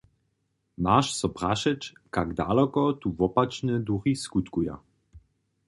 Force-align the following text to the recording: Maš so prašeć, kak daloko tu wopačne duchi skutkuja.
Maš 0.85 1.11
so 1.17 1.29
prašeć, 1.41 1.89
kak 2.19 2.33
daloko 2.41 2.85
tu 3.05 3.13
wopačne 3.21 3.79
duchi 3.91 4.15
skutkuja. 4.23 4.81